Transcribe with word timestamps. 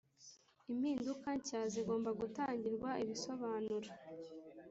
impinduka 0.71 1.27
nshya 1.37 1.61
zigomba 1.73 2.09
gutangirwa 2.19 2.89
ibisobanuro 3.03 3.89